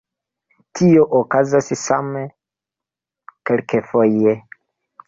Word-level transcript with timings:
Tio 0.79 1.03
okazas 1.19 1.69
same 1.83 2.25
kelkfoje. 3.51 4.37